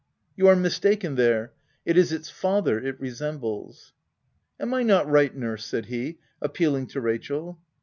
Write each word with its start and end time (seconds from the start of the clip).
•?You 0.35 0.47
are 0.47 0.55
mistaken 0.55 1.13
there; 1.13 1.53
it 1.85 1.95
is 1.95 2.11
its 2.11 2.27
father 2.27 2.79
it 2.79 2.99
resembles."" 2.99 3.93
Am 4.59 4.73
I 4.73 4.81
not 4.81 5.07
right, 5.07 5.37
nurse?" 5.37 5.63
said 5.67 5.85
he, 5.85 6.17
appealing 6.41 6.87
to 6.87 6.99
Rachel. 7.01 7.59